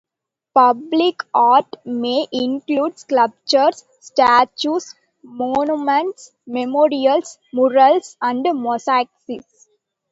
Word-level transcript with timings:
Public 0.55 1.23
art 1.31 1.67
may 1.85 2.25
include 2.31 2.97
sculptures, 2.97 3.85
statues, 3.99 4.95
monuments, 5.21 6.31
memorials, 6.47 7.37
murals 7.53 8.17
and 8.19 8.43
mosaics. 8.59 9.45